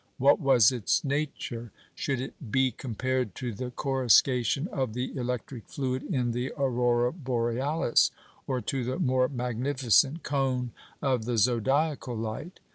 [0.17, 1.71] What was its nature?
[1.93, 8.09] Should it "be compared to the coruscation of the electric fluid in the aurora borealis?
[8.47, 10.71] or to the more magnificent cone
[11.03, 12.59] of the zodiacal light?"